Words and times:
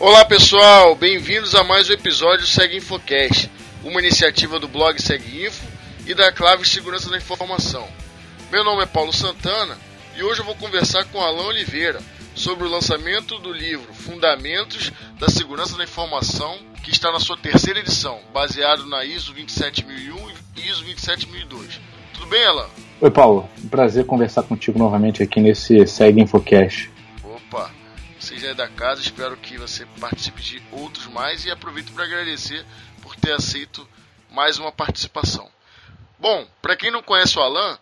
Olá 0.00 0.24
pessoal, 0.24 0.94
bem-vindos 0.94 1.56
a 1.56 1.64
mais 1.64 1.90
um 1.90 1.92
episódio 1.92 2.42
do 2.42 2.46
Segue 2.46 2.76
Infocast, 2.76 3.50
uma 3.82 3.98
iniciativa 3.98 4.60
do 4.60 4.68
blog 4.68 5.02
Segue 5.02 5.44
Info 5.44 5.66
e 6.06 6.14
da 6.14 6.30
Clave 6.30 6.64
Segurança 6.68 7.10
da 7.10 7.16
Informação. 7.16 7.84
Meu 8.52 8.62
nome 8.62 8.84
é 8.84 8.86
Paulo 8.86 9.12
Santana 9.12 9.76
e 10.16 10.22
hoje 10.22 10.40
eu 10.40 10.44
vou 10.44 10.54
conversar 10.54 11.04
com 11.06 11.20
Alain 11.20 11.48
Oliveira 11.48 11.98
sobre 12.32 12.64
o 12.64 12.70
lançamento 12.70 13.40
do 13.40 13.52
livro 13.52 13.92
Fundamentos 13.92 14.92
da 15.18 15.28
Segurança 15.28 15.76
da 15.76 15.82
Informação, 15.82 16.58
que 16.84 16.92
está 16.92 17.10
na 17.10 17.18
sua 17.18 17.36
terceira 17.36 17.80
edição, 17.80 18.20
baseado 18.32 18.86
na 18.86 19.04
ISO 19.04 19.32
27001 19.32 20.30
e 20.58 20.68
ISO 20.70 20.84
27002. 20.84 21.80
Tudo 22.14 22.26
bem, 22.28 22.44
Alain? 22.44 22.68
Oi, 23.00 23.10
Paulo. 23.10 23.48
Prazer 23.68 24.06
conversar 24.06 24.44
contigo 24.44 24.78
novamente 24.78 25.24
aqui 25.24 25.40
nesse 25.40 25.84
Segue 25.88 26.20
Infocast. 26.20 26.88
É 28.48 28.54
da 28.54 28.66
casa, 28.66 29.02
espero 29.02 29.36
que 29.36 29.58
você 29.58 29.84
participe 30.00 30.40
de 30.40 30.62
outros 30.72 31.06
mais 31.06 31.44
e 31.44 31.50
aproveito 31.50 31.92
para 31.92 32.04
agradecer 32.04 32.64
por 33.02 33.14
ter 33.14 33.32
aceito 33.32 33.86
mais 34.30 34.58
uma 34.58 34.72
participação. 34.72 35.52
Bom, 36.18 36.48
para 36.62 36.74
quem 36.74 36.90
não 36.90 37.02
conhece 37.02 37.38
o 37.38 37.42
Alan, 37.42 37.78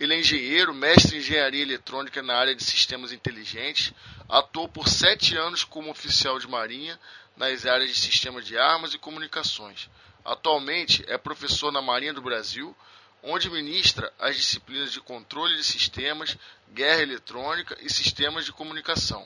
ele 0.00 0.12
é 0.12 0.18
engenheiro, 0.18 0.74
mestre 0.74 1.14
em 1.14 1.20
engenharia 1.20 1.62
eletrônica 1.62 2.20
na 2.22 2.34
área 2.34 2.56
de 2.56 2.64
sistemas 2.64 3.12
inteligentes, 3.12 3.94
atuou 4.28 4.68
por 4.68 4.88
sete 4.88 5.36
anos 5.36 5.62
como 5.62 5.92
oficial 5.92 6.40
de 6.40 6.48
marinha 6.48 6.98
nas 7.36 7.64
áreas 7.64 7.90
de 7.90 7.96
sistemas 7.96 8.44
de 8.44 8.58
armas 8.58 8.92
e 8.92 8.98
comunicações. 8.98 9.88
Atualmente 10.24 11.04
é 11.06 11.16
professor 11.16 11.70
na 11.70 11.80
Marinha 11.80 12.12
do 12.12 12.20
Brasil, 12.20 12.76
onde 13.22 13.48
ministra 13.48 14.12
as 14.18 14.34
disciplinas 14.34 14.90
de 14.90 15.00
controle 15.00 15.56
de 15.56 15.62
sistemas, 15.62 16.36
guerra 16.74 17.00
eletrônica 17.00 17.78
e 17.80 17.88
sistemas 17.88 18.44
de 18.44 18.50
comunicação. 18.50 19.24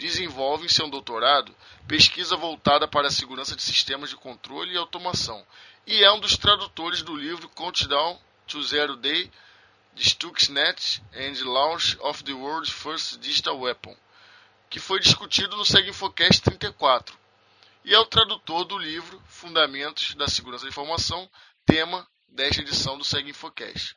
Desenvolve 0.00 0.64
em 0.64 0.68
seu 0.68 0.88
doutorado 0.88 1.54
pesquisa 1.86 2.34
voltada 2.34 2.88
para 2.88 3.08
a 3.08 3.10
segurança 3.10 3.54
de 3.54 3.60
sistemas 3.60 4.08
de 4.08 4.16
controle 4.16 4.72
e 4.72 4.78
automação 4.78 5.44
e 5.86 6.02
é 6.02 6.10
um 6.10 6.18
dos 6.18 6.38
tradutores 6.38 7.02
do 7.02 7.14
livro 7.14 7.50
Countdown 7.50 8.18
to 8.46 8.62
Zero 8.62 8.96
Day 8.96 9.30
de 9.92 10.08
Stuxnet 10.08 11.02
and 11.12 11.44
Launch 11.44 11.98
of 12.00 12.24
the 12.24 12.32
World's 12.32 12.70
First 12.70 13.18
Digital 13.18 13.60
Weapon, 13.60 13.94
que 14.70 14.80
foi 14.80 15.00
discutido 15.00 15.54
no 15.54 15.66
SegInfoCast 15.66 16.40
34, 16.44 17.14
e 17.84 17.94
é 17.94 17.98
o 17.98 18.06
tradutor 18.06 18.64
do 18.64 18.78
livro 18.78 19.20
Fundamentos 19.26 20.14
da 20.14 20.28
Segurança 20.28 20.64
da 20.64 20.70
Informação, 20.70 21.28
tema 21.66 22.06
desta 22.26 22.62
edição 22.62 22.96
do 22.96 23.04
SegInfoCast. 23.04 23.94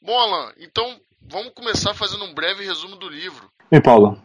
Bom, 0.00 0.16
Alan, 0.16 0.52
então 0.58 1.00
vamos 1.20 1.52
começar 1.54 1.92
fazendo 1.92 2.24
um 2.24 2.32
breve 2.32 2.64
resumo 2.64 2.94
do 2.94 3.08
livro. 3.08 3.50
Bem, 3.68 3.82
Paulo, 3.82 4.22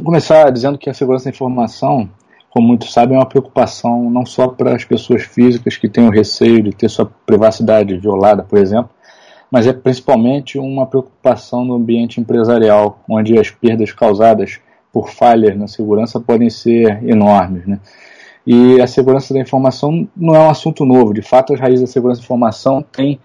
começar 0.00 0.50
dizendo 0.50 0.78
que 0.78 0.88
a 0.88 0.94
segurança 0.94 1.24
da 1.24 1.30
informação 1.30 2.08
como 2.52 2.68
muitos 2.68 2.92
sabem, 2.92 3.16
é 3.16 3.18
uma 3.18 3.26
preocupação 3.26 4.10
não 4.10 4.26
só 4.26 4.46
para 4.46 4.76
as 4.76 4.84
pessoas 4.84 5.22
físicas 5.22 5.78
que 5.78 5.88
têm 5.88 6.06
o 6.06 6.10
receio 6.10 6.62
de 6.62 6.70
ter 6.70 6.90
sua 6.90 7.10
privacidade 7.24 7.96
violada, 7.96 8.42
por 8.42 8.58
exemplo, 8.58 8.90
mas 9.50 9.66
é 9.66 9.72
principalmente 9.72 10.58
uma 10.58 10.86
preocupação 10.86 11.64
no 11.64 11.74
ambiente 11.74 12.20
empresarial, 12.20 13.00
onde 13.08 13.38
as 13.38 13.50
perdas 13.50 13.90
causadas 13.92 14.60
por 14.92 15.08
falhas 15.08 15.56
na 15.56 15.66
segurança 15.66 16.20
podem 16.20 16.50
ser 16.50 17.02
enormes. 17.08 17.66
Né? 17.66 17.80
E 18.46 18.78
a 18.82 18.86
segurança 18.86 19.32
da 19.32 19.40
informação 19.40 20.06
não 20.14 20.36
é 20.36 20.38
um 20.38 20.50
assunto 20.50 20.84
novo, 20.84 21.14
de 21.14 21.22
fato, 21.22 21.54
as 21.54 21.60
raízes 21.60 21.80
da 21.80 21.86
segurança 21.86 22.20
da 22.20 22.24
informação 22.24 22.82
têm 22.82 23.18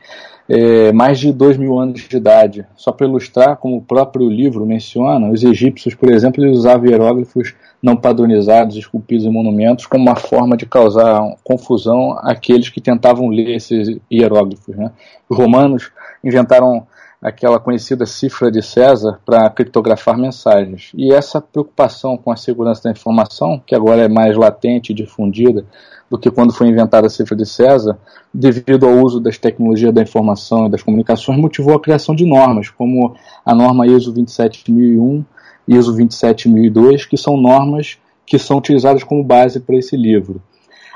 é, 0.49 0.91
mais 0.91 1.19
de 1.19 1.31
dois 1.31 1.57
mil 1.57 1.77
anos 1.77 2.07
de 2.07 2.17
idade. 2.17 2.65
Só 2.75 2.91
para 2.91 3.05
ilustrar, 3.05 3.57
como 3.57 3.77
o 3.77 3.81
próprio 3.81 4.29
livro 4.29 4.65
menciona, 4.65 5.29
os 5.29 5.43
egípcios, 5.43 5.93
por 5.93 6.09
exemplo, 6.09 6.43
usavam 6.49 6.87
hieróglifos 6.87 7.53
não 7.81 7.95
padronizados, 7.95 8.75
esculpidos 8.75 9.25
em 9.25 9.31
monumentos, 9.31 9.85
como 9.85 10.03
uma 10.03 10.15
forma 10.15 10.57
de 10.57 10.65
causar 10.65 11.35
confusão 11.43 12.17
àqueles 12.21 12.69
que 12.69 12.81
tentavam 12.81 13.27
ler 13.27 13.55
esses 13.55 13.99
hieróglifos. 14.11 14.75
Né? 14.75 14.91
Os 15.29 15.37
romanos 15.37 15.91
inventaram 16.23 16.87
aquela 17.21 17.59
conhecida 17.59 18.05
cifra 18.05 18.51
de 18.51 18.61
César 18.61 19.19
para 19.25 19.49
criptografar 19.49 20.17
mensagens. 20.17 20.91
E 20.95 21.11
essa 21.11 21.41
preocupação 21.41 22.17
com 22.17 22.31
a 22.31 22.35
segurança 22.35 22.83
da 22.83 22.91
informação, 22.91 23.61
que 23.65 23.75
agora 23.75 24.03
é 24.03 24.07
mais 24.07 24.37
latente 24.37 24.91
e 24.91 24.95
difundida 24.95 25.65
do 26.09 26.17
que 26.17 26.31
quando 26.31 26.53
foi 26.53 26.67
inventada 26.67 27.07
a 27.07 27.09
cifra 27.09 27.35
de 27.35 27.45
César, 27.45 27.97
devido 28.33 28.85
ao 28.85 29.03
uso 29.03 29.19
das 29.19 29.37
tecnologias 29.37 29.93
da 29.93 30.01
informação 30.01 30.67
e 30.67 30.69
das 30.69 30.83
comunicações, 30.83 31.39
motivou 31.39 31.75
a 31.75 31.81
criação 31.81 32.15
de 32.15 32.25
normas, 32.25 32.69
como 32.69 33.15
a 33.45 33.53
norma 33.53 33.87
ISO 33.87 34.11
27001 34.11 35.25
ISO 35.67 35.91
27002, 35.91 37.05
que 37.05 37.17
são 37.17 37.35
normas 37.35 37.97
que 38.25 38.39
são 38.39 38.57
utilizadas 38.57 39.03
como 39.03 39.23
base 39.23 39.59
para 39.59 39.75
esse 39.75 39.95
livro. 39.95 40.41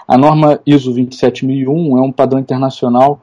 A 0.07 0.17
norma 0.17 0.59
ISO 0.65 0.91
27001 0.91 1.97
é 1.97 2.01
um 2.01 2.11
padrão 2.11 2.39
internacional 2.39 3.21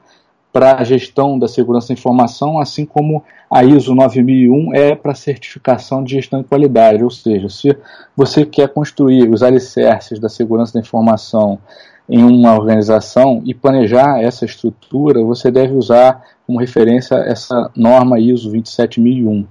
para 0.51 0.79
a 0.79 0.83
gestão 0.83 1.37
da 1.37 1.47
segurança 1.47 1.89
da 1.89 1.93
informação, 1.93 2.59
assim 2.59 2.85
como 2.85 3.23
a 3.49 3.63
ISO 3.63 3.93
9001 3.93 4.73
é 4.73 4.95
para 4.95 5.13
certificação 5.13 6.03
de 6.03 6.13
gestão 6.13 6.41
de 6.41 6.47
qualidade, 6.47 7.03
ou 7.03 7.09
seja, 7.09 7.49
se 7.49 7.75
você 8.15 8.45
quer 8.45 8.69
construir 8.69 9.29
os 9.29 9.43
alicerces 9.43 10.19
da 10.19 10.29
segurança 10.29 10.73
da 10.73 10.79
informação 10.79 11.59
em 12.07 12.23
uma 12.23 12.55
organização 12.55 13.41
e 13.45 13.53
planejar 13.53 14.19
essa 14.19 14.43
estrutura, 14.43 15.23
você 15.23 15.51
deve 15.51 15.75
usar 15.75 16.23
como 16.47 16.59
referência 16.59 17.15
essa 17.15 17.69
norma 17.75 18.19
ISO 18.19 18.49
27001. 18.49 19.45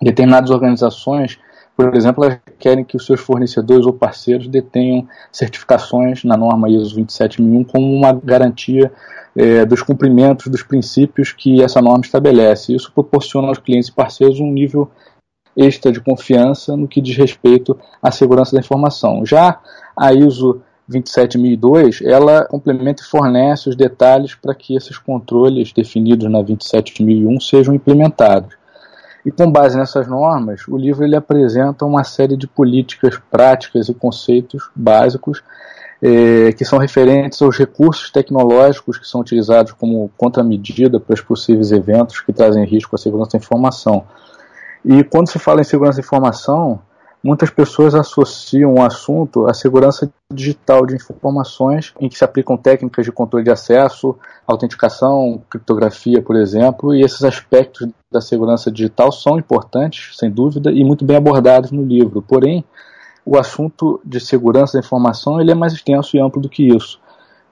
Determinadas 0.00 0.50
organizações, 0.50 1.38
por 1.76 1.94
exemplo, 1.94 2.24
elas 2.24 2.38
querem 2.58 2.84
que 2.84 2.96
os 2.96 3.06
seus 3.06 3.20
fornecedores 3.20 3.86
ou 3.86 3.92
parceiros 3.92 4.46
detenham 4.46 5.06
certificações 5.30 6.22
na 6.24 6.36
norma 6.36 6.68
ISO 6.68 6.94
27001 6.94 7.64
como 7.64 7.92
uma 7.92 8.12
garantia 8.12 8.92
é, 9.34 9.64
dos 9.64 9.82
cumprimentos 9.82 10.48
dos 10.48 10.62
princípios 10.62 11.32
que 11.32 11.62
essa 11.62 11.80
norma 11.80 12.04
estabelece. 12.04 12.74
Isso 12.74 12.92
proporciona 12.92 13.48
aos 13.48 13.58
clientes 13.58 13.88
e 13.88 13.92
parceiros 13.92 14.40
um 14.40 14.50
nível 14.50 14.90
extra 15.56 15.92
de 15.92 16.00
confiança 16.00 16.76
no 16.76 16.88
que 16.88 17.00
diz 17.00 17.16
respeito 17.16 17.78
à 18.02 18.10
segurança 18.10 18.52
da 18.54 18.60
informação. 18.60 19.24
Já 19.24 19.60
a 19.96 20.12
ISO 20.12 20.62
27002, 20.88 22.02
ela 22.02 22.44
complementa 22.46 23.02
e 23.02 23.06
fornece 23.06 23.68
os 23.68 23.76
detalhes 23.76 24.34
para 24.34 24.54
que 24.54 24.76
esses 24.76 24.98
controles 24.98 25.72
definidos 25.72 26.30
na 26.30 26.42
27001 26.42 27.40
sejam 27.40 27.74
implementados. 27.74 28.61
E 29.24 29.30
com 29.30 29.50
base 29.50 29.76
nessas 29.76 30.06
normas, 30.08 30.66
o 30.66 30.76
livro 30.76 31.04
ele 31.04 31.14
apresenta 31.14 31.84
uma 31.84 32.02
série 32.02 32.36
de 32.36 32.46
políticas 32.46 33.20
práticas 33.30 33.88
e 33.88 33.94
conceitos 33.94 34.68
básicos 34.74 35.42
eh, 36.02 36.52
que 36.54 36.64
são 36.64 36.78
referentes 36.78 37.40
aos 37.40 37.56
recursos 37.56 38.10
tecnológicos 38.10 38.98
que 38.98 39.06
são 39.06 39.20
utilizados 39.20 39.72
como 39.72 40.10
contramedida 40.16 40.98
para 40.98 41.14
os 41.14 41.20
possíveis 41.20 41.70
eventos 41.70 42.20
que 42.20 42.32
trazem 42.32 42.64
risco 42.64 42.96
à 42.96 42.98
segurança 42.98 43.32
da 43.32 43.38
informação. 43.38 44.04
E 44.84 45.04
quando 45.04 45.30
se 45.30 45.38
fala 45.38 45.60
em 45.60 45.64
segurança 45.64 46.00
da 46.00 46.04
informação, 46.04 46.80
muitas 47.22 47.50
pessoas 47.50 47.94
associam 47.94 48.74
o 48.74 48.82
assunto 48.82 49.46
à 49.46 49.54
segurança 49.54 50.12
digital 50.32 50.84
de 50.84 50.96
informações, 50.96 51.94
em 52.00 52.08
que 52.08 52.18
se 52.18 52.24
aplicam 52.24 52.56
técnicas 52.56 53.04
de 53.04 53.12
controle 53.12 53.44
de 53.44 53.50
acesso, 53.50 54.16
autenticação, 54.46 55.40
criptografia, 55.48 56.20
por 56.20 56.36
exemplo, 56.36 56.94
e 56.94 57.02
esses 57.02 57.22
aspectos 57.22 57.88
da 58.10 58.20
segurança 58.20 58.70
digital 58.70 59.12
são 59.12 59.38
importantes, 59.38 60.16
sem 60.16 60.30
dúvida, 60.30 60.72
e 60.72 60.82
muito 60.82 61.04
bem 61.04 61.16
abordados 61.16 61.70
no 61.70 61.84
livro. 61.84 62.20
Porém, 62.20 62.64
o 63.24 63.38
assunto 63.38 64.00
de 64.04 64.18
segurança 64.18 64.74
da 64.74 64.84
informação 64.84 65.40
ele 65.40 65.52
é 65.52 65.54
mais 65.54 65.72
extenso 65.72 66.16
e 66.16 66.20
amplo 66.20 66.42
do 66.42 66.48
que 66.48 66.68
isso. 66.74 67.00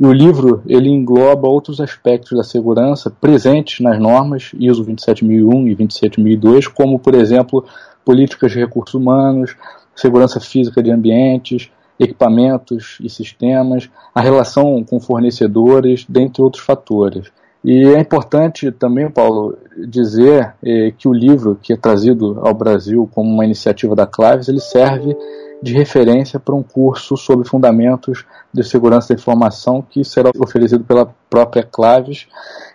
E 0.01 0.07
o 0.07 0.13
livro 0.13 0.63
ele 0.67 0.89
engloba 0.89 1.47
outros 1.47 1.79
aspectos 1.79 2.37
da 2.37 2.43
segurança 2.43 3.11
presentes 3.11 3.81
nas 3.81 4.01
normas 4.01 4.51
ISO 4.59 4.83
27001 4.83 5.69
e 5.69 5.75
27002, 5.75 6.69
como, 6.69 6.99
por 6.99 7.15
exemplo, 7.15 7.65
políticas 8.05 8.53
de 8.53 8.59
recursos 8.59 8.95
humanos, 8.95 9.57
segurança 9.95 10.41
física 10.41 10.83
de 10.83 10.91
ambientes, 10.91 11.71
equipamentos 11.99 12.99
e 13.03 13.11
sistemas, 13.11 13.91
a 14.15 14.21
relação 14.21 14.83
com 14.83 14.99
fornecedores, 14.99 16.07
dentre 16.09 16.43
outros 16.43 16.65
fatores. 16.65 17.31
E 17.63 17.85
é 17.85 18.01
importante 18.01 18.73
também, 18.73 19.11
Paulo, 19.11 19.57
dizer 19.77 20.55
eh, 20.63 20.95
que 20.97 21.07
o 21.07 21.13
livro 21.13 21.59
que 21.61 21.75
é 21.75 21.77
trazido 21.77 22.41
ao 22.43 22.55
Brasil 22.55 23.09
como 23.13 23.31
uma 23.31 23.45
iniciativa 23.45 23.95
da 23.95 24.07
Claves, 24.07 24.49
ele 24.49 24.61
serve 24.61 25.15
de 25.63 25.75
referência 25.75 26.41
para 26.41 26.55
um 26.55 26.63
curso 26.63 27.17
sobre 27.17 27.47
fundamentos 27.49 28.25
de 28.53 28.65
segurança 28.65 29.09
da 29.09 29.21
informação 29.21 29.83
que 29.83 30.03
será 30.05 30.31
oferecido 30.39 30.85
pela 30.85 31.07
própria 31.29 31.63
Claves. 31.63 32.27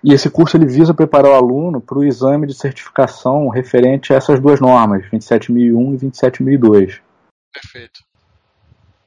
E 0.03 0.13
esse 0.13 0.29
curso 0.29 0.55
ele 0.55 0.67
visa 0.67 0.93
preparar 0.93 1.31
o 1.31 1.35
aluno 1.35 1.81
para 1.81 1.97
o 1.97 2.03
exame 2.03 2.45
de 2.45 2.53
certificação 2.53 3.49
referente 3.49 4.13
a 4.13 4.17
essas 4.17 4.39
duas 4.39 4.59
normas, 4.59 5.03
27001 5.09 5.93
e 5.93 5.97
27002. 5.97 7.01
Perfeito. 7.53 8.03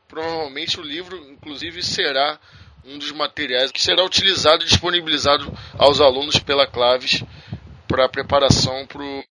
Provavelmente 0.09 0.81
o 0.81 0.83
livro, 0.83 1.17
inclusive, 1.31 1.83
será 1.83 2.39
um 2.85 2.99
dos 2.99 3.13
materiais 3.13 3.71
que 3.71 3.81
será 3.81 4.05
utilizado 4.05 4.63
e 4.63 4.67
disponibilizado 4.67 5.53
aos 5.77 6.01
alunos 6.01 6.39
pela 6.39 6.67
Claves 6.67 7.23
para 7.87 8.09
preparação 8.09 8.87
para 8.87 9.03
o. 9.03 9.23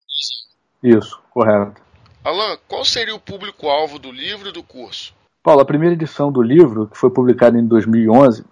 Isso, 0.83 1.19
correto. 1.31 1.86
Alan, 2.27 2.57
qual 2.68 2.83
seria 2.83 3.15
o 3.15 3.19
público-alvo 3.21 3.97
do 3.97 4.12
livro 4.12 4.50
e 4.50 4.51
do 4.51 4.62
curso? 4.62 5.13
Paulo, 5.41 5.62
a 5.62 5.65
primeira 5.65 5.95
edição 5.95 6.29
do 6.29 6.41
livro, 6.41 6.88
que 6.88 6.97
foi 6.97 7.09
publicada 7.09 7.57
em 7.57 7.65
2011, 7.65 8.44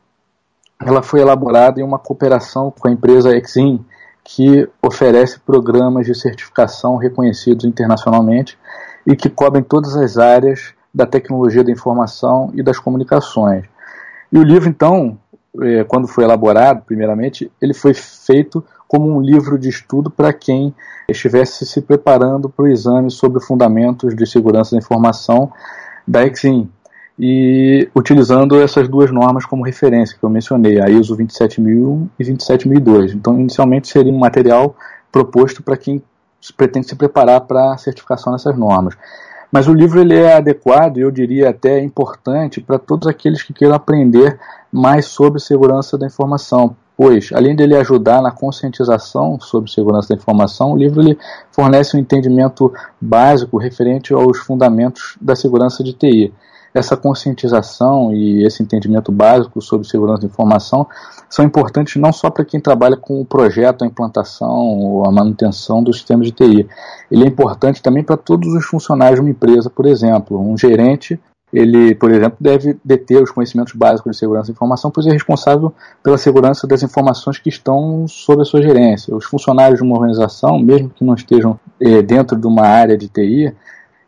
ela 0.82 1.04
foi 1.04 1.20
elaborada 1.20 1.82
em 1.82 1.84
uma 1.84 2.00
cooperação 2.00 2.72
com 2.72 2.88
a 2.88 2.92
empresa 2.92 3.36
Exim, 3.36 3.84
que 4.24 4.66
oferece 4.82 5.42
programas 5.42 6.06
de 6.06 6.16
certificação 6.16 6.96
reconhecidos 6.96 7.66
internacionalmente 7.66 8.58
e 9.06 9.14
que 9.14 9.30
cobrem 9.30 9.62
todas 9.62 9.94
as 9.98 10.18
áreas 10.18 10.74
da 10.94 11.06
tecnologia 11.06 11.62
da 11.62 11.72
informação 11.72 12.52
e 12.54 12.64
das 12.64 12.80
comunicações. 12.80 13.66
E 14.32 14.38
o 14.38 14.44
livro, 14.44 14.70
então, 14.70 15.20
é, 15.62 15.84
quando 15.84 16.08
foi 16.08 16.24
elaborado, 16.24 16.82
primeiramente, 16.86 17.52
ele 17.62 17.74
foi 17.74 17.94
feito 17.94 18.64
como 18.88 19.10
um 19.10 19.22
livro 19.22 19.58
de 19.58 19.70
estudo 19.70 20.10
para 20.10 20.32
quem 20.34 20.74
estivesse 21.10 21.66
se 21.66 21.82
preparando 21.82 22.50
para 22.50 22.66
o 22.66 22.68
exame 22.68 23.12
sobre 23.12 23.42
fundamentos 23.42 24.16
de 24.16 24.26
segurança 24.26 24.72
da 24.72 24.80
informação 24.80 25.52
da 26.08 26.26
Exim 26.26 26.70
e 27.18 27.90
utilizando 27.96 28.60
essas 28.60 28.88
duas 28.90 29.10
normas 29.10 29.46
como 29.46 29.64
referência 29.64 30.18
que 30.18 30.24
eu 30.24 30.30
mencionei, 30.30 30.82
a 30.82 30.90
ISO 30.90 31.16
27001 31.16 32.10
e 32.20 32.24
27002. 32.24 33.14
Então, 33.14 33.40
inicialmente 33.40 33.88
seria 33.88 34.12
um 34.12 34.20
material 34.20 34.76
proposto 35.12 35.64
para 35.64 35.78
quem 35.78 36.04
pretende 36.58 36.88
se 36.88 36.96
preparar 36.96 37.42
para 37.42 37.74
a 37.74 37.78
certificação 37.78 38.34
dessas 38.34 38.58
normas. 38.58 38.96
Mas 39.52 39.68
o 39.68 39.74
livro 39.74 40.02
ele 40.02 40.16
é 40.16 40.36
adequado 40.36 40.98
e 40.98 41.02
eu 41.02 41.12
diria 41.12 41.50
até 41.50 41.82
importante 41.82 42.60
para 42.60 42.78
todos 42.78 43.08
aqueles 43.08 43.42
que 43.42 43.54
queiram 43.54 43.76
aprender 43.76 44.38
mais 44.72 45.06
sobre 45.06 45.40
segurança 45.40 45.98
da 45.98 46.06
informação, 46.06 46.76
pois 46.98 47.30
além 47.34 47.56
dele 47.56 47.76
ajudar 47.76 48.22
na 48.22 48.32
conscientização 48.32 49.40
sobre 49.40 49.72
segurança 49.72 50.10
da 50.10 50.16
informação, 50.16 50.74
o 50.74 50.78
livro 50.78 51.02
ele 51.02 51.18
fornece 51.52 51.96
um 51.96 52.00
entendimento 52.00 52.74
básico 53.00 53.58
referente 53.58 54.14
aos 54.14 54.38
fundamentos 54.40 55.18
da 55.22 55.36
segurança 55.36 55.84
de 55.84 55.94
TI 55.94 56.34
essa 56.76 56.98
conscientização 56.98 58.14
e 58.14 58.46
esse 58.46 58.62
entendimento 58.62 59.10
básico 59.10 59.62
sobre 59.62 59.88
segurança 59.88 60.24
da 60.24 60.28
informação 60.28 60.86
são 61.30 61.46
importantes 61.46 61.96
não 61.96 62.12
só 62.12 62.30
para 62.30 62.44
quem 62.44 62.60
trabalha 62.60 62.98
com 62.98 63.22
o 63.22 63.26
projeto, 63.26 63.84
a 63.86 63.88
implantação 63.88 64.50
ou 64.50 65.08
a 65.08 65.12
manutenção 65.12 65.82
do 65.82 65.94
sistema 65.94 66.22
de 66.22 66.32
TI. 66.32 66.68
Ele 67.10 67.24
é 67.24 67.28
importante 67.28 67.82
também 67.82 68.04
para 68.04 68.18
todos 68.18 68.54
os 68.54 68.66
funcionários 68.66 69.22
de 69.22 69.26
uma 69.26 69.32
empresa, 69.32 69.70
por 69.70 69.86
exemplo. 69.86 70.38
Um 70.38 70.58
gerente, 70.58 71.18
ele, 71.56 71.96
por 71.96 72.12
exemplo, 72.12 72.38
deve 72.40 72.78
deter 72.84 73.24
os 73.24 73.32
conhecimentos 73.32 73.74
básicos 73.74 74.12
de 74.12 74.18
segurança 74.18 74.48
da 74.48 74.52
informação, 74.52 74.92
pois 74.92 75.08
é 75.08 75.12
responsável 75.12 75.74
pela 76.04 76.18
segurança 76.18 76.68
das 76.68 76.84
informações 76.84 77.38
que 77.38 77.48
estão 77.48 78.06
sob 78.10 78.42
a 78.42 78.46
sua 78.46 78.62
gerência. 78.62 79.16
Os 79.16 79.24
funcionários 79.24 79.80
de 79.80 79.86
uma 79.86 79.96
organização, 79.96 80.60
mesmo 80.60 80.90
que 80.90 81.06
não 81.06 81.14
estejam 81.14 81.58
eh, 81.80 82.02
dentro 82.02 82.38
de 82.38 82.46
uma 82.46 82.64
área 82.64 82.98
de 82.98 83.08
TI, 83.08 83.56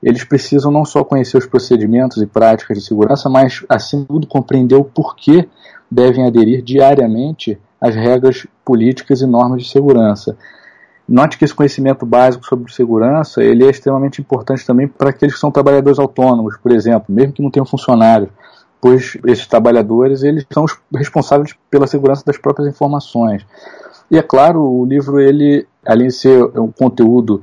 eles 0.04 0.26
precisam 0.26 0.70
não 0.70 0.84
só 0.84 1.06
conhecer 1.06 1.38
os 1.38 1.46
procedimentos 1.46 2.22
e 2.22 2.26
práticas 2.28 2.78
de 2.78 2.84
segurança, 2.84 3.30
mas, 3.30 3.64
acima 3.70 4.02
de 4.02 4.08
tudo, 4.10 4.28
compreender 4.28 4.76
o 4.76 4.84
porquê 4.84 5.48
devem 5.90 6.28
aderir 6.28 6.62
diariamente 6.62 7.58
às 7.80 7.96
regras 7.96 8.46
políticas 8.66 9.22
e 9.22 9.26
normas 9.26 9.64
de 9.64 9.70
segurança. 9.70 10.38
Note 11.08 11.38
que 11.38 11.46
esse 11.46 11.54
conhecimento 11.54 12.06
básico 12.06 12.46
sobre 12.46 12.72
segurança 12.72 13.42
ele 13.42 13.66
é 13.66 13.70
extremamente 13.70 14.20
importante 14.20 14.66
também 14.66 14.88
para 14.88 15.12
aqueles 15.12 15.36
que 15.36 15.40
são 15.40 15.50
trabalhadores 15.50 16.00
autônomos, 16.00 16.58
por 16.58 16.72
exemplo, 16.72 17.06
mesmo 17.08 17.32
que 17.32 17.42
não 17.42 17.50
tenham 17.50 17.66
funcionários, 17.66 18.30
pois 18.82 19.18
esses 19.26 19.48
trabalhadores 19.48 20.24
eles 20.24 20.46
são 20.52 20.66
os 20.66 20.78
responsáveis 20.94 21.56
pela 21.72 21.88
segurança 21.88 22.24
das 22.26 22.38
próprias 22.38 22.68
informações. 22.68 23.46
E 24.12 24.18
é 24.18 24.22
claro, 24.22 24.62
o 24.62 24.86
livro 24.86 25.20
ele, 25.20 25.66
além 25.86 26.08
de 26.08 26.14
ser 26.14 26.44
um 26.60 26.72
conteúdo 26.72 27.42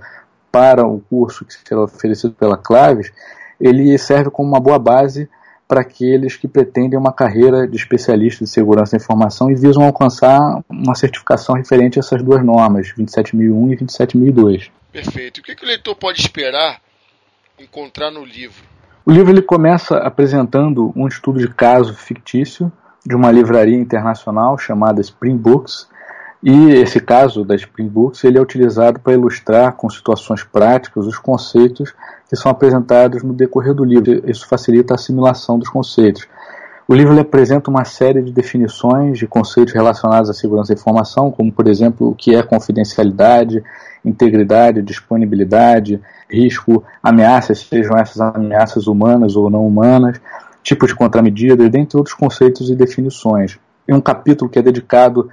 para 0.52 0.87
o 0.87 1.00
curso 1.10 1.44
que 1.44 1.55
será 1.67 1.82
oferecido 1.82 2.34
pela 2.34 2.56
Claves, 2.56 3.12
ele 3.58 3.96
serve 3.96 4.31
como 4.31 4.49
uma 4.49 4.60
boa 4.60 4.78
base 4.78 5.28
para 5.66 5.81
aqueles 5.81 6.37
que 6.37 6.46
pretendem 6.46 6.99
uma 6.99 7.12
carreira 7.12 7.66
de 7.66 7.76
especialista 7.76 8.44
de 8.44 8.50
segurança 8.50 8.96
da 8.96 9.02
informação 9.02 9.50
e 9.50 9.55
visam 9.55 9.82
alcançar 9.82 10.38
uma 10.69 10.94
certificação 10.94 11.55
referente 11.55 11.99
a 11.99 12.00
essas 12.00 12.22
duas 12.22 12.44
normas, 12.44 12.93
27001 12.96 13.72
e 13.72 13.76
27002. 13.76 14.70
Perfeito. 14.93 15.38
O 15.38 15.43
que, 15.43 15.56
que 15.56 15.64
o 15.64 15.66
leitor 15.66 15.96
pode 15.96 16.20
esperar 16.20 16.81
encontrar 17.58 18.11
no 18.11 18.25
livro? 18.25 18.62
O 19.06 19.11
livro 19.11 19.32
ele 19.32 19.43
começa 19.43 19.99
apresentando 19.99 20.93
um 20.96 21.06
estudo 21.06 21.38
de 21.38 21.49
caso 21.49 21.94
fictício 21.94 22.72
de 23.05 23.14
uma 23.14 23.31
livraria 23.31 23.76
internacional 23.76 24.56
chamada 24.56 25.00
Spring 25.00 25.37
Books, 25.37 25.88
e 26.43 26.70
esse 26.72 27.00
caso 27.00 27.44
da 27.44 27.55
Spring 27.55 27.88
Books 27.88 28.22
ele 28.25 28.38
é 28.38 28.40
utilizado 28.40 29.00
para 29.00 29.12
ilustrar 29.12 29.72
com 29.72 29.88
situações 29.90 30.43
práticas 30.43 31.06
os 31.06 31.19
conceitos 31.19 31.94
que 32.29 32.37
são 32.37 32.50
apresentados 32.50 33.23
no 33.23 33.32
decorrer 33.32 33.75
do 33.75 33.85
livro. 33.85 34.29
Isso 34.29 34.47
facilita 34.47 34.94
a 34.94 34.97
assimilação 34.97 35.59
dos 35.59 35.69
conceitos. 35.69 36.26
O 36.87 36.94
livro 36.94 37.19
apresenta 37.19 37.71
uma 37.71 37.85
série 37.85 38.23
de 38.23 38.31
definições 38.31 39.19
de 39.19 39.26
conceitos 39.26 39.73
relacionados 39.73 40.29
à 40.29 40.35
segurança 40.35 40.75
da 40.75 40.79
informação, 40.79 41.31
como, 41.31 41.50
por 41.50 41.67
exemplo, 41.67 42.11
o 42.11 42.15
que 42.15 42.35
é 42.35 42.43
confidencialidade, 42.43 43.65
integridade, 44.05 44.82
disponibilidade, 44.82 45.99
risco, 46.29 46.85
ameaças, 47.03 47.61
sejam 47.61 47.97
essas 47.97 48.21
ameaças 48.21 48.87
humanas 48.87 49.35
ou 49.35 49.49
não 49.49 49.67
humanas, 49.67 50.20
tipos 50.62 50.88
de 50.88 50.94
contramedidas, 50.94 51.70
dentre 51.70 51.97
outros 51.97 52.15
conceitos 52.15 52.69
e 52.69 52.75
definições. 52.75 53.59
E 53.88 53.94
um 53.94 54.00
capítulo 54.00 54.50
que 54.50 54.59
é 54.59 54.62
dedicado 54.62 55.31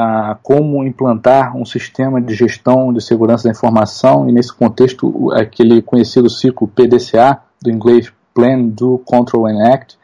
a 0.00 0.38
como 0.44 0.84
implantar 0.84 1.56
um 1.56 1.64
sistema 1.64 2.22
de 2.22 2.32
gestão 2.32 2.92
de 2.92 3.02
segurança 3.02 3.48
da 3.48 3.50
informação 3.50 4.28
e 4.28 4.32
nesse 4.32 4.54
contexto 4.54 5.32
aquele 5.32 5.82
conhecido 5.82 6.30
ciclo 6.30 6.68
PDCA 6.68 7.40
do 7.60 7.68
inglês 7.68 8.12
Plan, 8.32 8.68
Do, 8.68 8.98
Control 9.04 9.48
and 9.48 9.74
Act 9.74 9.98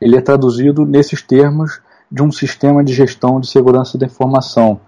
ele 0.00 0.16
é 0.16 0.20
traduzido 0.20 0.84
nesses 0.84 1.22
termos 1.22 1.80
de 2.10 2.24
um 2.24 2.32
sistema 2.32 2.82
de 2.82 2.92
gestão 2.92 3.38
de 3.38 3.48
segurança 3.48 3.96
da 3.96 4.06
informação. 4.06 4.80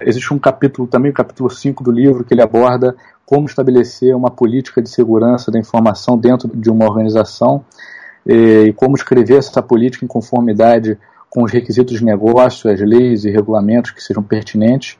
Existe 0.00 0.32
um 0.32 0.38
capítulo 0.38 0.86
também, 0.86 1.10
o 1.10 1.14
capítulo 1.14 1.50
5 1.50 1.82
do 1.82 1.90
livro, 1.90 2.22
que 2.22 2.32
ele 2.32 2.42
aborda 2.42 2.94
como 3.26 3.46
estabelecer 3.46 4.14
uma 4.14 4.30
política 4.30 4.80
de 4.80 4.88
segurança 4.88 5.50
da 5.50 5.58
informação 5.58 6.16
dentro 6.16 6.48
de 6.48 6.70
uma 6.70 6.84
organização 6.84 7.64
e 8.24 8.72
como 8.76 8.94
escrever 8.94 9.38
essa 9.38 9.60
política 9.60 10.04
em 10.04 10.08
conformidade 10.08 10.96
com 11.30 11.44
os 11.44 11.52
requisitos 11.52 11.98
de 11.98 12.04
negócio, 12.04 12.68
as 12.68 12.80
leis 12.80 13.24
e 13.24 13.30
regulamentos 13.30 13.92
que 13.92 14.02
sejam 14.02 14.22
pertinentes. 14.22 14.98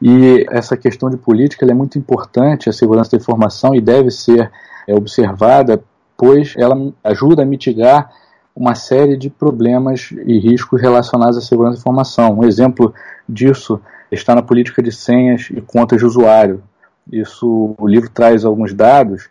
E 0.00 0.46
essa 0.50 0.76
questão 0.76 1.10
de 1.10 1.16
política 1.16 1.66
é 1.68 1.74
muito 1.74 1.98
importante, 1.98 2.68
a 2.68 2.72
segurança 2.72 3.10
da 3.10 3.18
informação, 3.18 3.74
e 3.74 3.80
deve 3.80 4.10
ser 4.10 4.50
é, 4.86 4.94
observada, 4.94 5.82
pois 6.16 6.54
ela 6.56 6.92
ajuda 7.02 7.42
a 7.42 7.46
mitigar 7.46 8.10
uma 8.54 8.74
série 8.74 9.16
de 9.16 9.28
problemas 9.28 10.10
e 10.24 10.38
riscos 10.38 10.80
relacionados 10.80 11.36
à 11.36 11.40
segurança 11.40 11.76
da 11.76 11.80
informação. 11.80 12.38
Um 12.38 12.44
exemplo 12.44 12.94
disso 13.28 13.80
está 14.10 14.34
na 14.34 14.42
política 14.42 14.82
de 14.82 14.92
senhas 14.92 15.48
e 15.50 15.60
contas 15.60 15.98
de 15.98 16.06
usuário. 16.06 16.62
Isso, 17.10 17.74
o 17.78 17.88
livro 17.88 18.10
traz 18.10 18.44
alguns 18.44 18.72
dados 18.72 19.28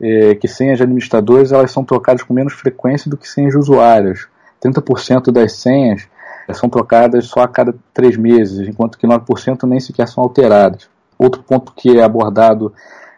é, 0.00 0.34
que 0.34 0.48
senhas 0.48 0.78
de 0.78 0.82
administradores 0.82 1.52
elas 1.52 1.70
são 1.70 1.84
trocadas 1.84 2.22
com 2.22 2.34
menos 2.34 2.52
frequência 2.52 3.10
do 3.10 3.16
que 3.16 3.28
senhas 3.28 3.52
de 3.52 3.58
usuários. 3.58 4.28
30% 4.64 5.30
das 5.30 5.52
senhas 5.52 6.08
são 6.52 6.68
trocadas 6.68 7.26
só 7.26 7.40
a 7.40 7.48
cada 7.48 7.74
três 7.92 8.16
meses, 8.16 8.68
enquanto 8.68 8.98
que 8.98 9.06
9% 9.06 9.64
nem 9.64 9.80
sequer 9.80 10.08
são 10.08 10.22
alteradas. 10.22 10.88
Outro 11.18 11.42
ponto 11.42 11.72
que 11.74 11.98
é 11.98 12.02
abordado 12.02 12.72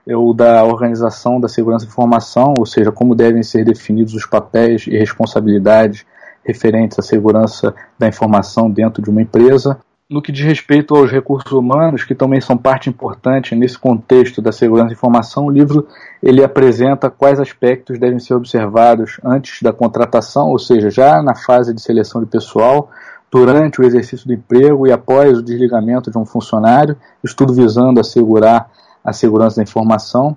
é 0.06 0.16
o 0.16 0.32
da 0.32 0.62
organização 0.64 1.40
da 1.40 1.48
segurança 1.48 1.84
da 1.84 1.90
informação, 1.90 2.54
ou 2.56 2.64
seja, 2.64 2.92
como 2.92 3.14
devem 3.14 3.42
ser 3.42 3.64
definidos 3.64 4.14
os 4.14 4.24
papéis 4.24 4.86
e 4.86 4.96
responsabilidades 4.96 6.06
referentes 6.44 6.98
à 6.98 7.02
segurança 7.02 7.74
da 7.98 8.06
informação 8.06 8.70
dentro 8.70 9.02
de 9.02 9.10
uma 9.10 9.20
empresa. 9.20 9.78
No 10.08 10.22
que 10.22 10.30
diz 10.30 10.44
respeito 10.44 10.94
aos 10.94 11.10
recursos 11.10 11.50
humanos, 11.50 12.04
que 12.04 12.14
também 12.14 12.40
são 12.40 12.56
parte 12.56 12.88
importante 12.88 13.56
nesse 13.56 13.76
contexto 13.76 14.40
da 14.40 14.52
segurança 14.52 14.90
da 14.90 14.92
informação, 14.92 15.46
o 15.46 15.50
livro 15.50 15.88
ele 16.22 16.44
apresenta 16.44 17.10
quais 17.10 17.40
aspectos 17.40 17.98
devem 17.98 18.20
ser 18.20 18.34
observados 18.34 19.18
antes 19.25 19.60
da 19.62 19.72
contratação, 19.72 20.50
ou 20.50 20.60
seja, 20.60 20.90
já 20.90 21.20
na 21.20 21.34
fase 21.34 21.75
de 21.75 21.82
seleção 21.82 22.20
de 22.20 22.30
pessoal, 22.30 22.88
durante 23.32 23.80
o 23.80 23.84
exercício 23.84 24.28
do 24.28 24.32
emprego 24.32 24.86
e 24.86 24.92
após 24.92 25.38
o 25.38 25.42
desligamento 25.42 26.08
de 26.08 26.16
um 26.16 26.25
funcionário, 26.25 26.96
estudo 27.25 27.52
visando 27.52 27.98
assegurar 27.98 28.70
a 29.04 29.12
segurança 29.12 29.56
da 29.56 29.64
informação. 29.64 30.36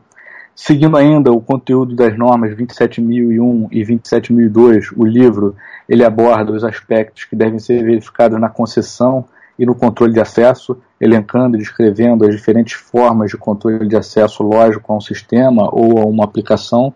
Seguindo 0.55 0.97
ainda 0.97 1.31
o 1.31 1.39
conteúdo 1.39 1.95
das 1.95 2.17
normas 2.17 2.55
27001 2.55 3.67
e 3.71 3.83
27002, 3.83 4.93
o 4.97 5.05
livro 5.05 5.55
ele 5.87 6.03
aborda 6.03 6.53
os 6.53 6.63
aspectos 6.63 7.25
que 7.25 7.35
devem 7.35 7.59
ser 7.59 7.83
verificados 7.83 8.41
na 8.41 8.49
concessão 8.49 9.25
e 9.59 9.65
no 9.65 9.75
controle 9.75 10.13
de 10.13 10.21
acesso, 10.21 10.77
elencando 11.01 11.57
e 11.57 11.59
descrevendo 11.59 12.25
as 12.25 12.33
diferentes 12.33 12.73
formas 12.73 13.29
de 13.29 13.37
controle 13.37 13.85
de 13.85 13.97
acesso 13.97 14.41
lógico 14.41 14.93
a 14.93 14.95
um 14.95 15.01
sistema 15.01 15.69
ou 15.73 15.99
a 15.99 16.05
uma 16.05 16.23
aplicação, 16.23 16.93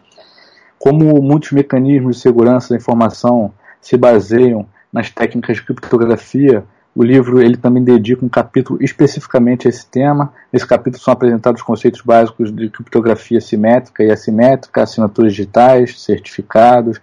como 0.80 1.22
muitos 1.22 1.52
mecanismos 1.52 2.16
de 2.16 2.22
segurança 2.22 2.70
da 2.70 2.78
informação 2.78 3.52
se 3.82 3.98
baseiam 3.98 4.66
nas 4.92 5.10
técnicas 5.10 5.58
de 5.58 5.64
criptografia, 5.64 6.64
o 6.96 7.04
livro 7.04 7.42
ele 7.42 7.58
também 7.58 7.84
dedica 7.84 8.24
um 8.24 8.30
capítulo 8.30 8.82
especificamente 8.82 9.68
a 9.68 9.70
esse 9.70 9.86
tema. 9.86 10.32
Nesse 10.52 10.66
capítulo 10.66 11.04
são 11.04 11.12
apresentados 11.12 11.60
os 11.60 11.66
conceitos 11.66 12.02
básicos 12.02 12.56
de 12.56 12.70
criptografia 12.70 13.42
simétrica 13.42 14.04
e 14.04 14.12
assimétrica, 14.12 14.84
assinaturas 14.84 15.34
digitais, 15.34 16.00
certificados, 16.02 17.02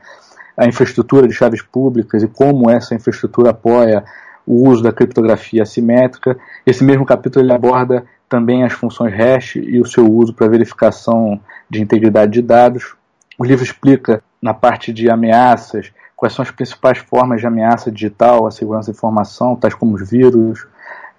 a 0.56 0.66
infraestrutura 0.66 1.26
de 1.26 1.34
chaves 1.34 1.60
públicas 1.60 2.22
e 2.22 2.28
como 2.28 2.70
essa 2.70 2.94
infraestrutura 2.94 3.50
apoia 3.50 4.04
o 4.46 4.68
uso 4.68 4.82
da 4.82 4.92
criptografia 4.92 5.62
assimétrica. 5.62 6.38
Esse 6.66 6.82
mesmo 6.84 7.04
capítulo 7.04 7.44
ele 7.44 7.52
aborda 7.52 8.04
também 8.28 8.64
as 8.64 8.72
funções 8.72 9.12
hash 9.12 9.56
e 9.56 9.80
o 9.80 9.86
seu 9.86 10.06
uso 10.06 10.32
para 10.32 10.48
verificação 10.48 11.40
de 11.68 11.82
integridade 11.82 12.32
de 12.32 12.42
dados. 12.42 12.94
O 13.38 13.44
livro 13.44 13.64
explica, 13.64 14.22
na 14.40 14.54
parte 14.54 14.92
de 14.92 15.10
ameaças, 15.10 15.92
quais 16.16 16.34
são 16.34 16.42
as 16.42 16.50
principais 16.50 16.98
formas 16.98 17.40
de 17.40 17.46
ameaça 17.46 17.90
digital 17.90 18.46
à 18.46 18.50
segurança 18.50 18.92
da 18.92 18.96
informação, 18.96 19.56
tais 19.56 19.74
como 19.74 19.94
os 19.94 20.08
vírus, 20.08 20.66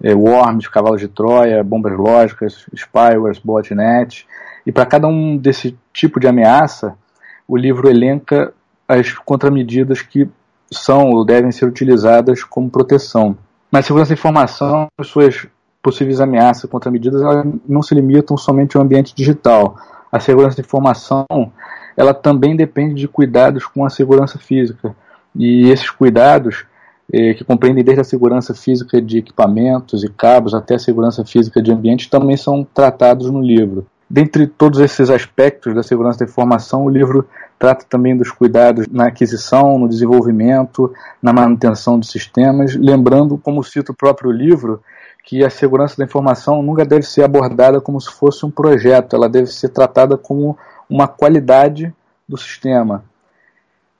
eh, 0.03 0.13
worms, 0.13 0.67
cavalos 0.67 1.01
de 1.01 1.07
Troia, 1.07 1.63
bombas 1.63 1.97
lógicas, 1.97 2.65
spywares, 2.75 3.39
botnets. 3.39 4.25
E 4.65 4.71
para 4.71 4.85
cada 4.85 5.07
um 5.07 5.37
desse 5.37 5.77
tipo 5.91 6.19
de 6.19 6.27
ameaça, 6.27 6.95
o 7.47 7.57
livro 7.57 7.89
elenca 7.89 8.53
as 8.87 9.13
contramedidas 9.13 10.01
que 10.01 10.29
são 10.73 11.11
ou 11.11 11.25
devem 11.25 11.51
ser 11.51 11.65
utilizadas 11.65 12.43
como 12.43 12.69
proteção. 12.69 13.35
Na 13.71 13.81
segurança 13.81 14.09
da 14.09 14.19
informação, 14.19 14.87
as 14.97 15.07
suas 15.07 15.47
possíveis 15.81 16.21
ameaças 16.21 16.69
contra 16.69 16.91
medidas 16.91 17.21
não 17.67 17.81
se 17.81 17.95
limitam 17.95 18.37
somente 18.37 18.77
ao 18.77 18.83
ambiente 18.83 19.15
digital. 19.15 19.77
A 20.11 20.19
segurança 20.19 20.57
da 20.57 20.63
informação 20.65 21.25
ela 21.95 22.13
também 22.13 22.55
depende 22.55 22.95
de 22.95 23.07
cuidados 23.07 23.65
com 23.65 23.85
a 23.85 23.89
segurança 23.89 24.37
física. 24.37 24.95
E 25.35 25.69
esses 25.69 25.89
cuidados, 25.89 26.65
eh, 27.11 27.33
que 27.33 27.43
compreendem 27.43 27.83
desde 27.83 28.01
a 28.01 28.05
segurança 28.05 28.53
física 28.53 29.01
de 29.01 29.19
equipamentos 29.19 30.03
e 30.03 30.09
cabos 30.09 30.53
até 30.53 30.75
a 30.75 30.79
segurança 30.79 31.25
física 31.25 31.61
de 31.61 31.71
ambiente, 31.71 32.09
também 32.09 32.37
são 32.37 32.63
tratados 32.63 33.29
no 33.29 33.41
livro. 33.41 33.85
Dentre 34.13 34.45
todos 34.45 34.81
esses 34.81 35.09
aspectos 35.09 35.73
da 35.73 35.81
segurança 35.81 36.19
da 36.19 36.25
informação, 36.25 36.83
o 36.83 36.89
livro 36.89 37.25
trata 37.57 37.85
também 37.87 38.17
dos 38.17 38.29
cuidados 38.29 38.85
na 38.89 39.07
aquisição, 39.07 39.79
no 39.79 39.87
desenvolvimento, 39.87 40.93
na 41.21 41.31
manutenção 41.31 41.97
de 41.97 42.07
sistemas, 42.07 42.75
lembrando, 42.75 43.37
como 43.37 43.63
cita 43.63 43.93
o 43.93 43.95
próprio 43.95 44.29
livro, 44.29 44.83
que 45.23 45.45
a 45.45 45.49
segurança 45.49 45.95
da 45.95 46.03
informação 46.03 46.61
nunca 46.61 46.83
deve 46.83 47.03
ser 47.03 47.23
abordada 47.23 47.79
como 47.79 48.01
se 48.01 48.11
fosse 48.11 48.45
um 48.45 48.51
projeto, 48.51 49.15
ela 49.15 49.29
deve 49.29 49.47
ser 49.47 49.69
tratada 49.69 50.17
como 50.17 50.57
uma 50.89 51.07
qualidade 51.07 51.93
do 52.27 52.35
sistema. 52.37 53.05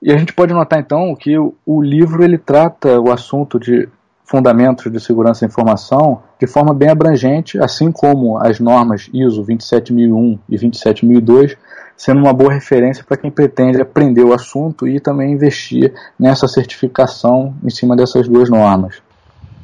E 0.01 0.11
a 0.11 0.17
gente 0.17 0.33
pode 0.33 0.53
notar 0.53 0.77
então 0.77 1.15
que 1.15 1.37
o, 1.37 1.81
livro 1.81 2.21
ele 2.21 2.37
trata 2.37 2.99
o 2.99 3.13
assunto 3.13 3.57
de 3.57 3.87
fundamentos 4.31 4.89
de 4.89 4.97
segurança 5.01 5.41
da 5.41 5.51
informação 5.51 6.23
de 6.39 6.47
forma 6.47 6.73
bem 6.73 6.87
abrangente, 6.87 7.59
assim 7.59 7.91
como 7.91 8.37
as 8.37 8.61
normas 8.61 9.09
ISO 9.13 9.43
27001 9.43 10.39
e 10.47 10.57
27002, 10.57 11.57
sendo 11.97 12.21
uma 12.21 12.31
boa 12.31 12.53
referência 12.53 13.03
para 13.03 13.17
quem 13.17 13.29
pretende 13.29 13.81
aprender 13.81 14.23
o 14.23 14.33
assunto 14.33 14.87
e 14.87 15.01
também 15.01 15.33
investir 15.33 15.93
nessa 16.17 16.47
certificação 16.47 17.53
em 17.61 17.69
cima 17.69 17.93
dessas 17.93 18.25
duas 18.25 18.49
normas. 18.49 19.01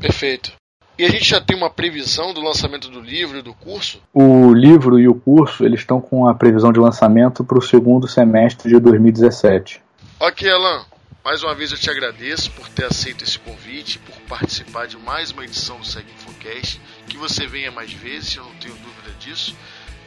Perfeito. 0.02 0.52
E 1.00 1.06
a 1.06 1.10
gente 1.10 1.24
já 1.24 1.40
tem 1.40 1.56
uma 1.56 1.70
previsão 1.70 2.34
do 2.34 2.42
lançamento 2.42 2.90
do 2.90 3.00
livro 3.00 3.38
e 3.38 3.42
do 3.42 3.54
curso? 3.54 4.02
O 4.14 4.52
livro 4.54 5.00
e 5.00 5.08
o 5.08 5.16
curso 5.16 5.64
eles 5.64 5.80
estão 5.80 6.02
com 6.02 6.28
a 6.28 6.34
previsão 6.34 6.74
de 6.74 6.80
lançamento 6.80 7.42
para 7.42 7.58
o 7.58 7.62
segundo 7.62 8.06
semestre 8.06 8.70
de 8.70 8.80
2017. 8.80 9.82
Ok, 10.20 10.50
Alan. 10.50 10.97
Mais 11.28 11.44
uma 11.44 11.54
vez 11.54 11.74
eu 11.74 11.78
te 11.78 11.90
agradeço 11.90 12.50
por 12.52 12.70
ter 12.70 12.86
aceito 12.86 13.26
esse 13.26 13.38
convite, 13.38 14.00
por 14.00 14.16
participar 14.30 14.88
de 14.88 14.96
mais 14.96 15.30
uma 15.30 15.44
edição 15.44 15.78
do 15.78 15.86
Segue 15.86 16.08
Infocast. 16.10 16.80
Que 17.06 17.18
você 17.18 17.46
venha 17.46 17.70
mais 17.70 17.92
vezes, 17.92 18.38
eu 18.38 18.46
não 18.46 18.54
tenho 18.54 18.74
dúvida 18.76 19.14
disso. 19.20 19.54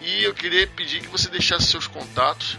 E 0.00 0.24
eu 0.24 0.32
queria 0.32 0.66
pedir 0.66 1.02
que 1.02 1.08
você 1.08 1.28
deixasse 1.28 1.66
seus 1.66 1.86
contatos 1.86 2.58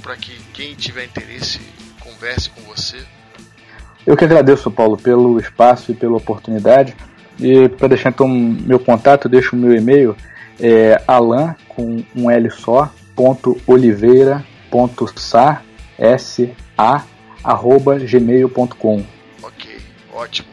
para 0.00 0.16
que 0.16 0.30
quem 0.54 0.76
tiver 0.76 1.06
interesse 1.06 1.60
converse 1.98 2.48
com 2.50 2.60
você. 2.60 3.04
Eu 4.06 4.16
que 4.16 4.24
agradeço, 4.24 4.70
Paulo, 4.70 4.96
pelo 4.96 5.36
espaço 5.40 5.90
e 5.90 5.94
pela 5.96 6.18
oportunidade. 6.18 6.94
E 7.40 7.68
para 7.68 7.88
deixar 7.88 8.10
então 8.10 8.28
meu 8.28 8.78
contato, 8.78 9.24
eu 9.26 9.30
deixo 9.32 9.56
o 9.56 9.58
meu 9.58 9.74
e-mail, 9.74 10.16
é 10.60 11.02
alan 11.04 11.56
com 11.66 12.04
um 12.14 12.30
L 12.30 12.48
só, 12.48 12.94
ponto 13.16 13.60
oliveira, 13.66 14.46
ponto 14.70 15.04
sa, 15.18 15.62
s 15.98 16.48
a, 16.76 17.02
gmail.com. 18.06 19.04
Ok, 19.42 19.80
ótimo. 20.12 20.48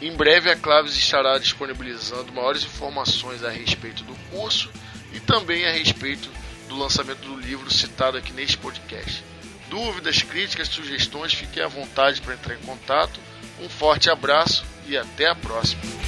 Em 0.00 0.12
breve 0.12 0.50
a 0.50 0.56
Claves 0.56 0.94
estará 0.96 1.38
disponibilizando 1.38 2.32
maiores 2.32 2.64
informações 2.64 3.42
a 3.42 3.50
respeito 3.50 4.04
do 4.04 4.14
curso 4.30 4.70
e 5.12 5.20
também 5.20 5.64
a 5.66 5.70
respeito 5.70 6.28
do 6.68 6.76
lançamento 6.76 7.20
do 7.20 7.40
livro 7.40 7.72
citado 7.72 8.18
aqui 8.18 8.32
neste 8.32 8.58
podcast. 8.58 9.24
Dúvidas, 9.70 10.22
críticas, 10.22 10.68
sugestões, 10.68 11.32
fiquem 11.32 11.62
à 11.62 11.68
vontade 11.68 12.20
para 12.20 12.34
entrar 12.34 12.54
em 12.54 12.66
contato. 12.66 13.18
Um 13.60 13.68
forte 13.68 14.10
abraço 14.10 14.64
e 14.86 14.96
até 14.96 15.28
a 15.28 15.34
próxima. 15.34 16.03